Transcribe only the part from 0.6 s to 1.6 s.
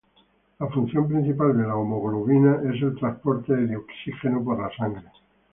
función principal